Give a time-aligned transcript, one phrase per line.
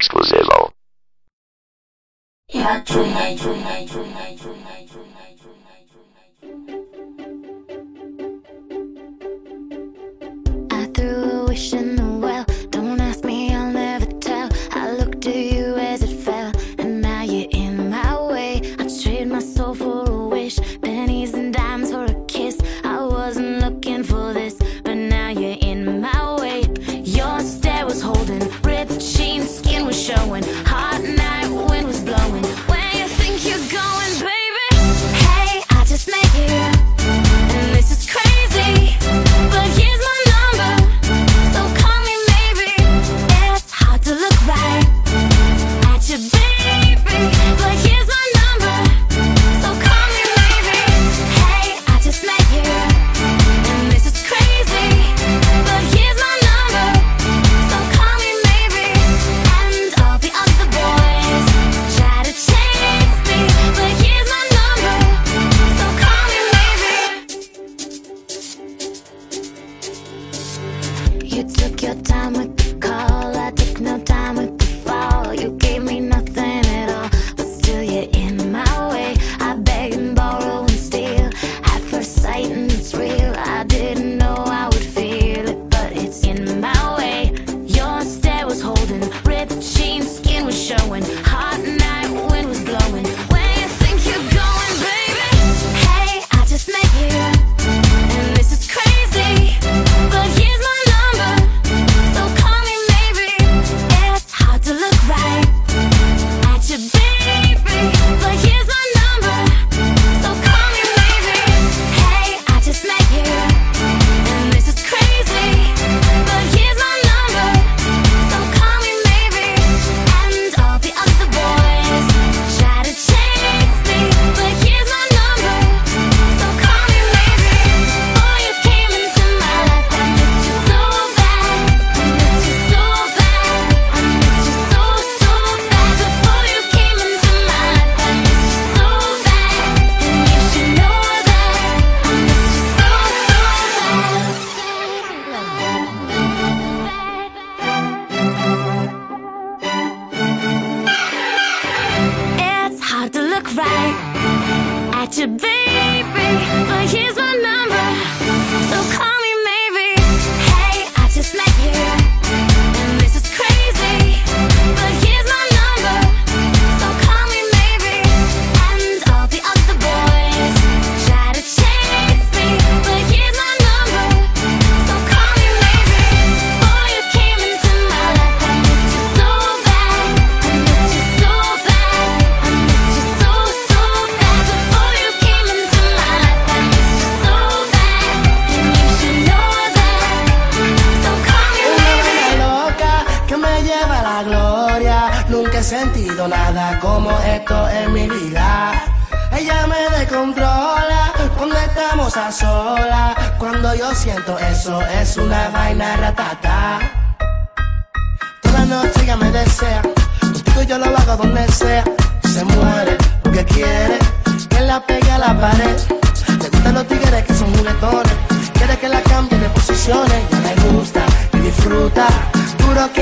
[0.00, 0.72] Exclusivo.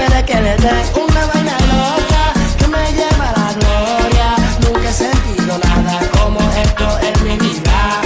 [0.09, 4.29] quiere que le des una vaina loca que me lleva a la gloria.
[4.65, 8.01] Nunca he sentido nada como esto en mi vida.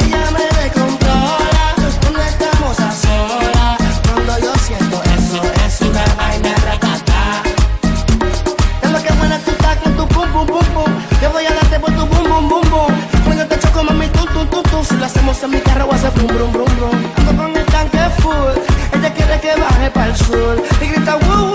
[0.00, 1.64] Ella me descontrola
[2.00, 3.78] cuando estamos a solas.
[4.08, 7.42] Cuando yo siento eso, es una vaina ratata.
[8.82, 10.92] Es lo que buena tú estás con tu pum pum pum pum.
[11.20, 12.92] Yo voy a darte por tu bum bum bum bum.
[13.24, 14.84] Cuando te choco, mami, tú tú tú tú.
[14.84, 16.96] Si lo hacemos en mi carro, va a ser brum brum brum brum.
[17.18, 18.54] Ando con el tanque full.
[18.94, 20.62] Ella quiere que baje para el sur.
[20.80, 21.51] Y 在我。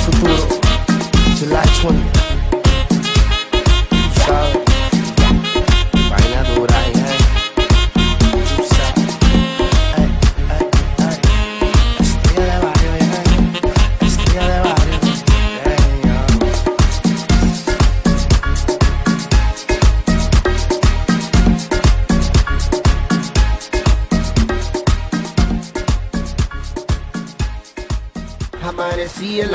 [0.00, 0.34] Futuro.
[1.38, 2.20] July 20.
[4.26, 4.69] ¿Sabes?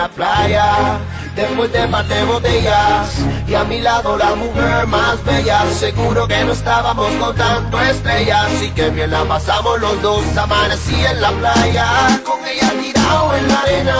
[0.06, 1.00] La playa,
[1.36, 3.10] después de par de botellas,
[3.48, 5.63] y a mi lado la mujer más bella.
[5.74, 10.24] Seguro que no estábamos contando estrellas, y que bien la pasamos los dos.
[10.38, 11.88] Amanecí en la playa,
[12.24, 13.98] con ella tirado en la arena.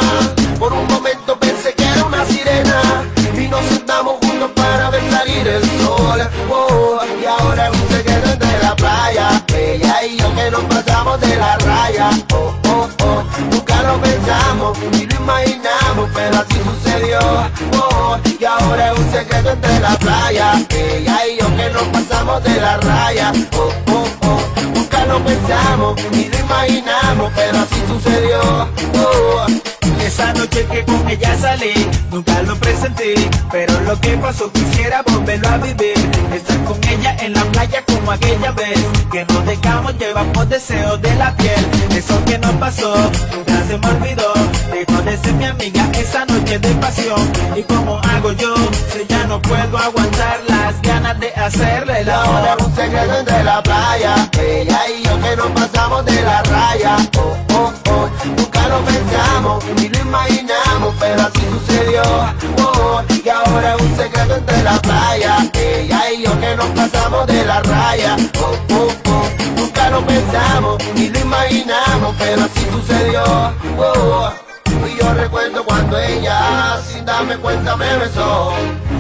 [0.60, 2.82] Por un momento pensé que era una sirena,
[3.36, 6.22] y nos sentamos juntos para ver salir el sol.
[6.52, 11.20] Oh, y ahora es un secreto entre la playa, ella y yo que nos pasamos
[11.20, 12.10] de la raya.
[12.32, 17.20] Oh, oh, oh, nunca lo pensamos ni lo imaginamos, pero así sucedió.
[17.74, 22.44] Oh, y ahora es un secreto entre la playa, ella y yo que nos pasamos
[22.44, 23.32] de la raya.
[23.58, 28.42] Oh, oh, oh, nunca lo pensamos ni lo imaginamos, pero así sucedió.
[28.96, 29.46] Oh,
[30.02, 31.74] Esa noche que con ella salí,
[32.12, 33.16] nunca lo presenté,
[33.52, 35.98] pero lo que pasó quisiera volverlo a vivir.
[36.34, 38.80] Estar con ella en la playa como aquella vez,
[39.12, 41.66] que nos dejamos, llevamos deseos de la piel.
[41.92, 42.94] Eso que nos pasó,
[43.34, 44.34] nunca se me olvidó.
[45.06, 47.32] De ser mi amiga esa noche de pasión.
[47.56, 48.56] Y como hago yo,
[48.92, 52.58] si ya no puedo aguantar las ganas de hacerle la hora.
[52.60, 54.30] un secreto entre la playa.
[54.40, 56.98] Ella y yo que nos pasamos de la raya.
[57.20, 62.02] Oh, oh, oh Nunca lo pensamos ni lo imaginamos Pero así sucedió.
[62.64, 65.52] Oh, y ahora es un secreto entre la playa.
[65.54, 68.18] Ella y yo que nos pasamos de la raya.
[68.40, 73.24] Oh, oh, oh Nunca lo pensamos ni lo imaginamos Pero así sucedió.
[73.78, 74.45] Oh, y
[75.06, 78.54] yo recuerdo cuando ella, sin darme cuenta, me besó.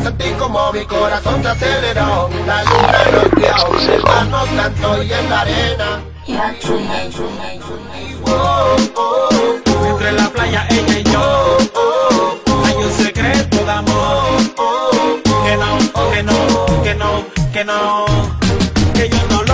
[0.03, 2.29] Sentí como mi corazón se aceleró.
[2.45, 6.01] La luna nos guió, el mar nos cantó y en la arena.
[8.27, 8.75] Oh,
[9.89, 11.57] Entre la playa ella y yo,
[12.65, 14.37] hay un secreto de amor.
[15.45, 17.23] que no, que no, que no,
[17.53, 18.05] que no,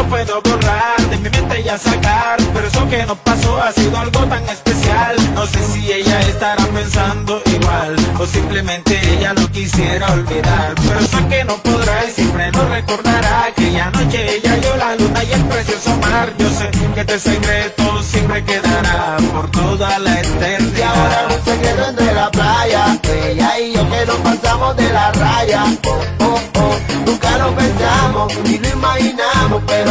[0.01, 3.98] no puedo borrar de mi mente ya sacar, pero eso que nos pasó ha sido
[3.98, 5.15] algo tan especial.
[5.36, 11.30] No sé si ella estará pensando igual o simplemente ella lo quisiera olvidar, pero eso
[11.30, 13.45] que no podrá y siempre lo recordará.
[13.45, 16.33] Aquella noche ella yo la luna y el precioso mar.
[16.38, 21.27] Yo sé que este secreto siempre quedará por toda la Y ahora eternidad.
[21.38, 26.00] un secreto entre la playa Ella y yo que nos pasamos de la raya Oh,
[26.19, 29.90] oh, oh Nunca lo pensamos ni lo imaginamos Pero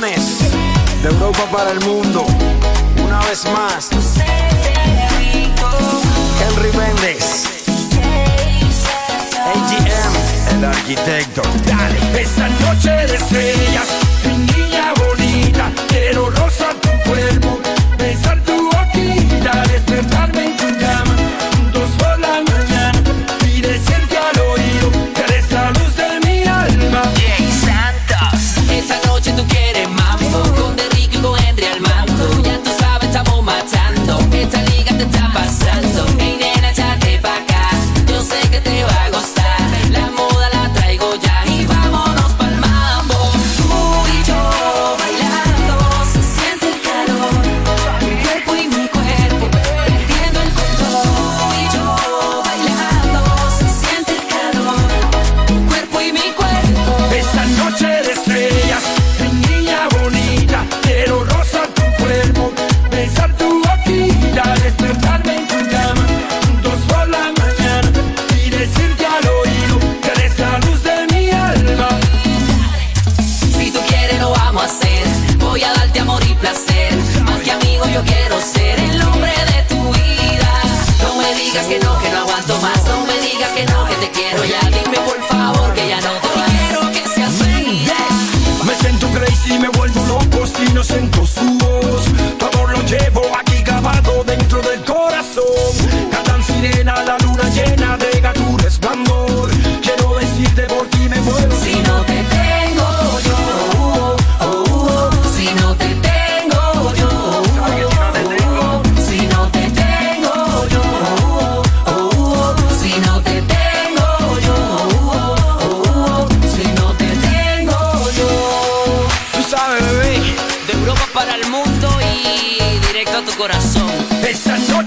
[0.00, 2.24] de Europa para el mundo.
[3.04, 3.88] Una vez más,
[6.40, 7.64] Henry Méndez,
[9.44, 11.42] AGM, el arquitecto.
[11.66, 13.88] Dale, esta noche de estrellas,
[14.24, 17.58] mi niña bonita, quiero rozar tu cuerpo,
[81.48, 81.87] digas que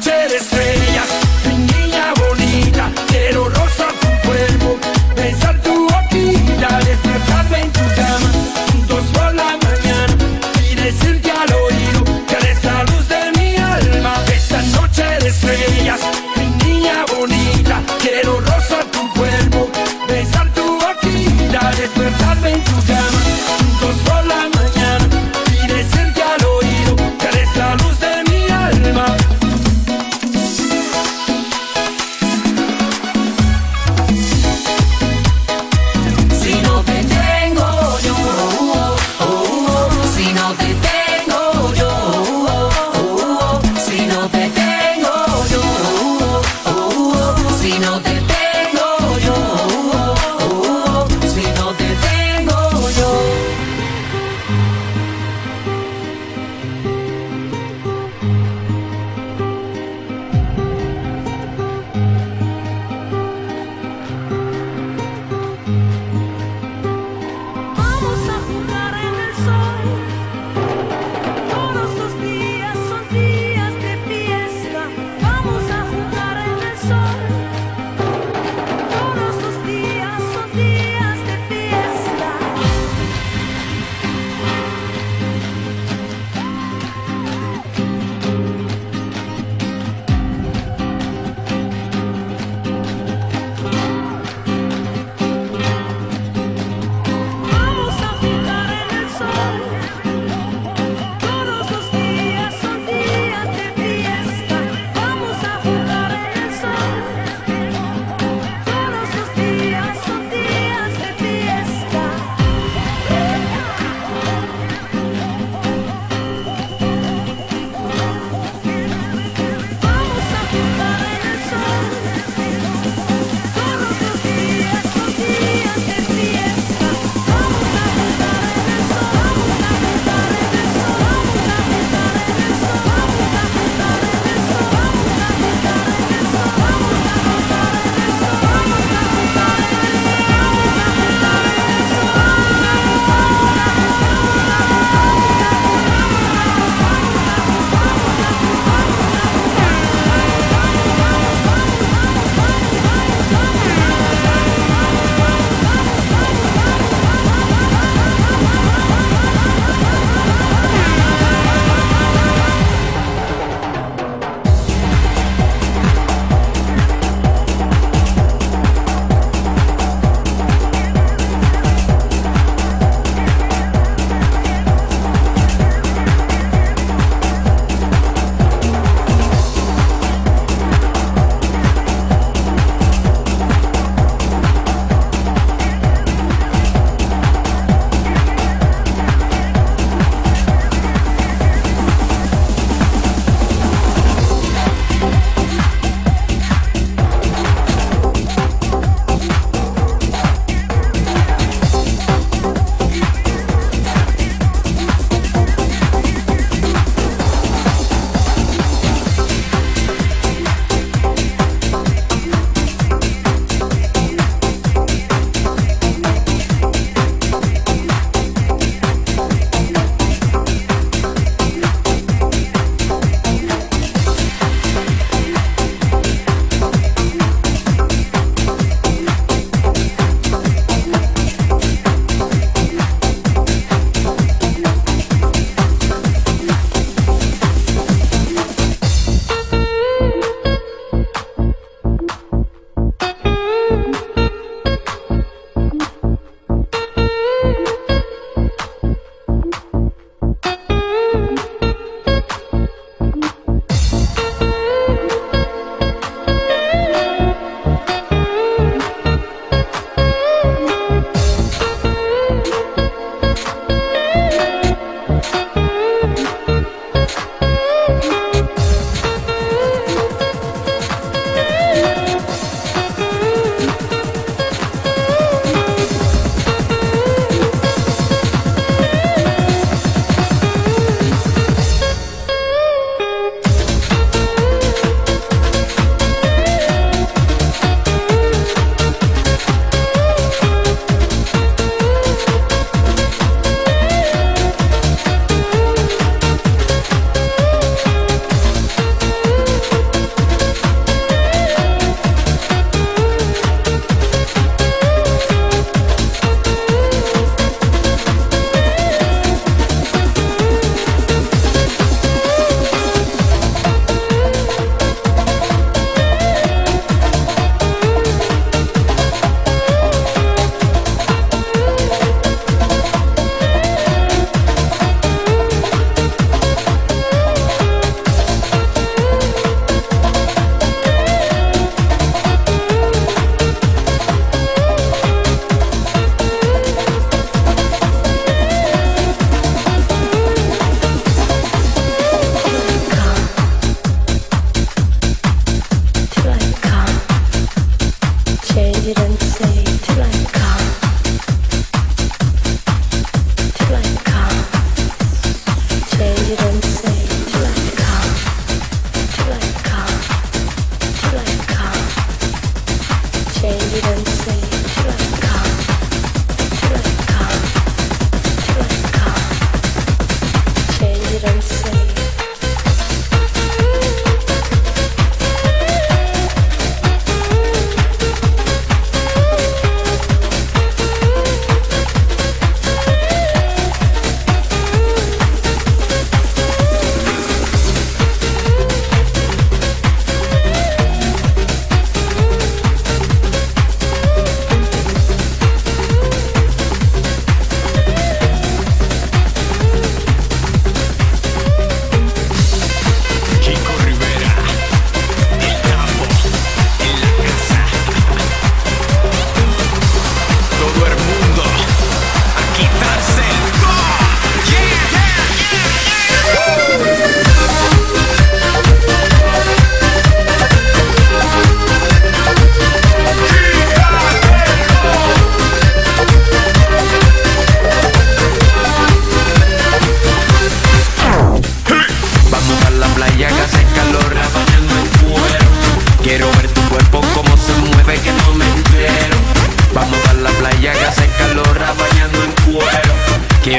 [0.04, 0.81] Esta noche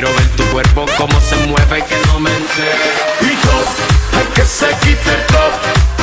[0.03, 2.75] Quiero ver tu cuerpo cómo se mueve que no me entere.
[3.21, 5.53] Y top, hay que se quite el top,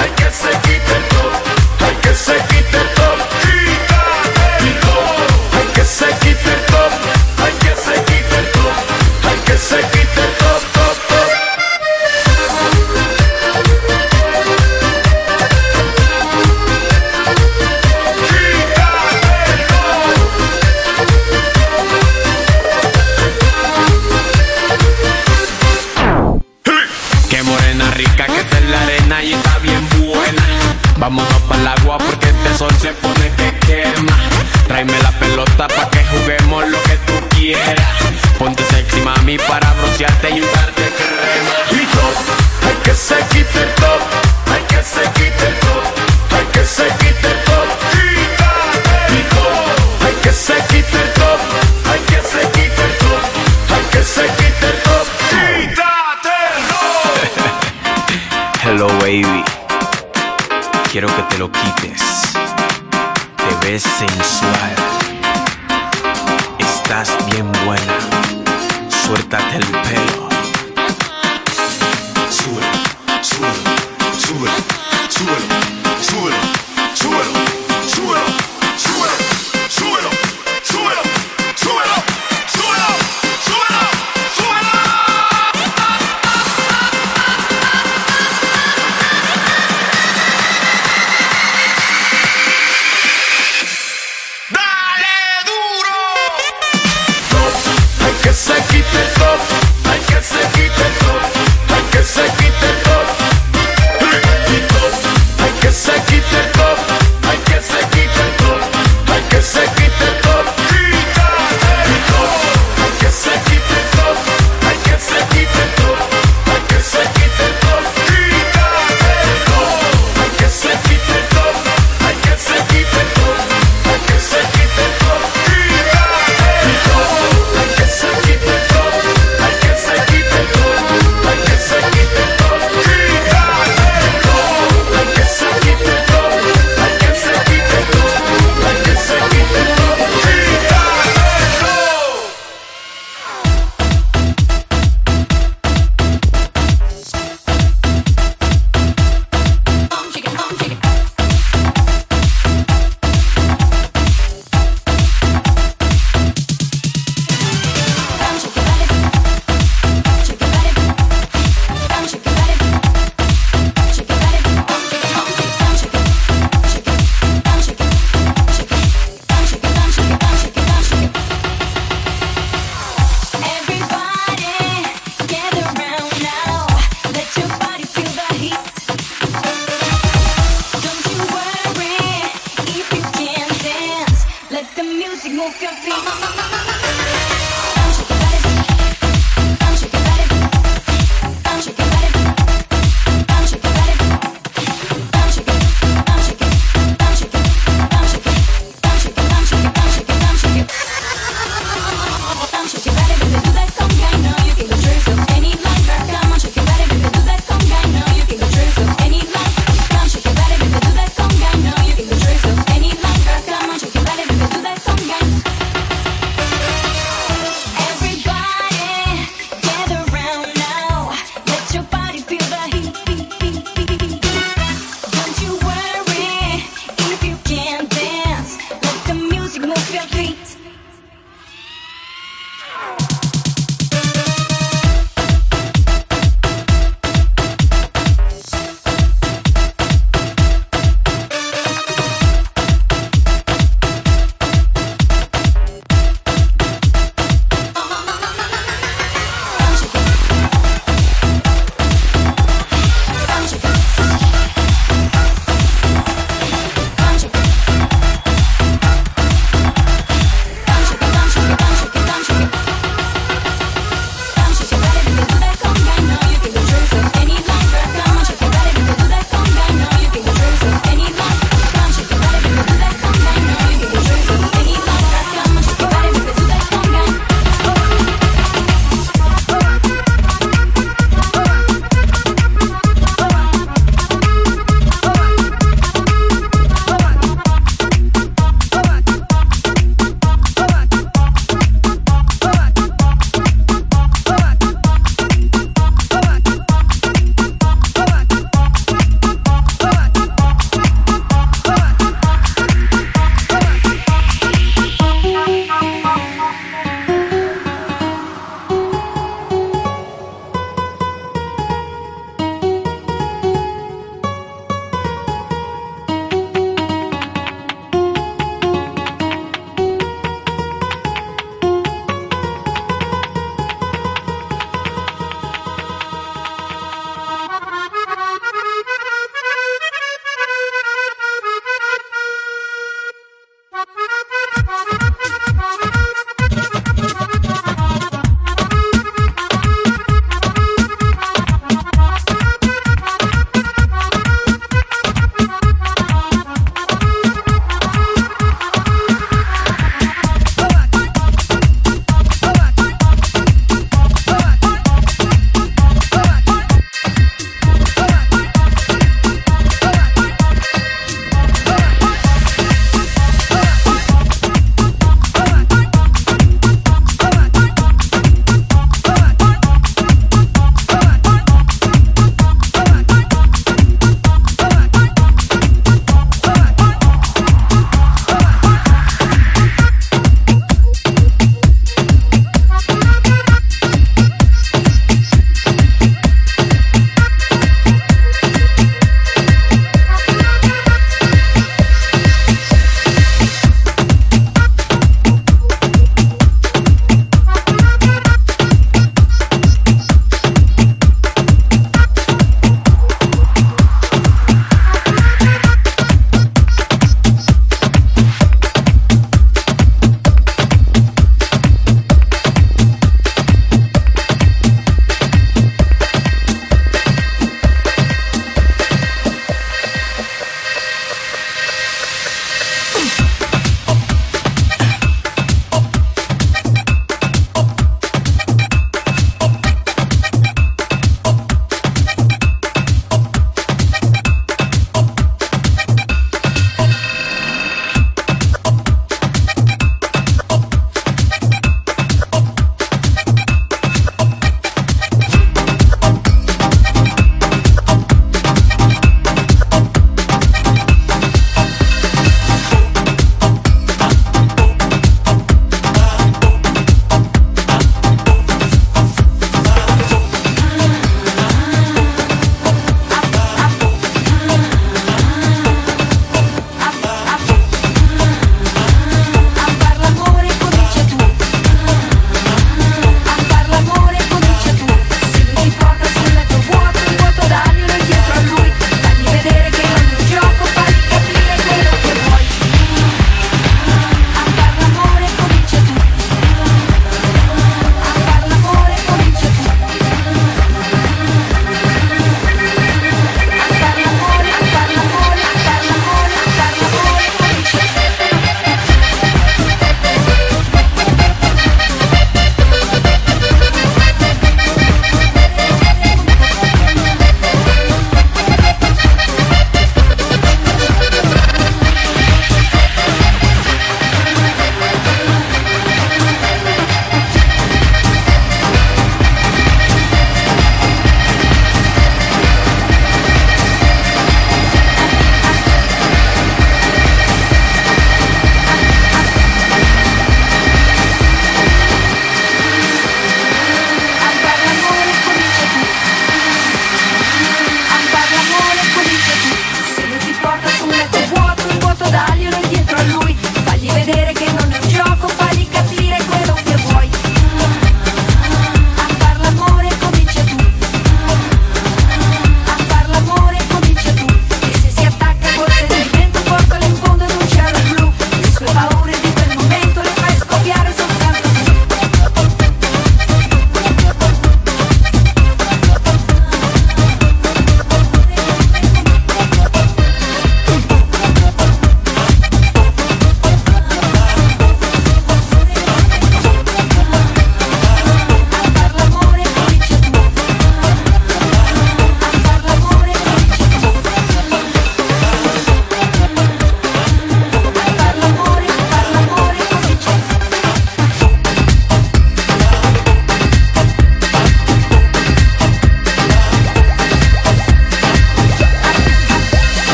[0.00, 2.97] hay que se quite el top, hay que se quite el top.